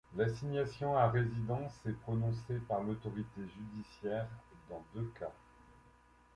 L’assignation 0.17 0.97
à 0.97 1.07
résidence 1.11 1.79
est 1.87 1.91
prononcée 1.91 2.59
par 2.67 2.81
l’autorité 2.81 3.41
judiciaire 3.55 4.27
dans 4.67 4.83
deux 4.95 5.11
cas. 5.19 5.31